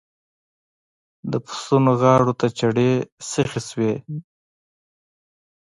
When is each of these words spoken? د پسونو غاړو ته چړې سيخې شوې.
د 1.31 1.33
پسونو 1.45 1.91
غاړو 2.01 2.33
ته 2.39 2.47
چړې 2.59 2.89
سيخې 3.29 3.61
شوې. 3.69 3.93